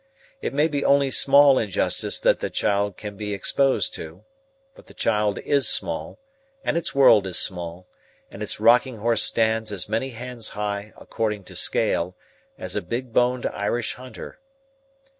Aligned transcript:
It 0.41 0.51
may 0.51 0.67
be 0.67 0.83
only 0.83 1.11
small 1.11 1.59
injustice 1.59 2.19
that 2.21 2.39
the 2.39 2.49
child 2.49 2.97
can 2.97 3.15
be 3.15 3.35
exposed 3.35 3.93
to; 3.93 4.23
but 4.73 4.87
the 4.87 4.95
child 4.95 5.37
is 5.37 5.69
small, 5.69 6.17
and 6.63 6.75
its 6.75 6.95
world 6.95 7.27
is 7.27 7.37
small, 7.37 7.87
and 8.31 8.41
its 8.41 8.59
rocking 8.59 8.97
horse 8.97 9.21
stands 9.21 9.71
as 9.71 9.87
many 9.87 10.09
hands 10.09 10.49
high, 10.57 10.91
according 10.97 11.43
to 11.43 11.55
scale, 11.55 12.15
as 12.57 12.75
a 12.75 12.81
big 12.81 13.13
boned 13.13 13.45
Irish 13.45 13.93
hunter. 13.93 14.39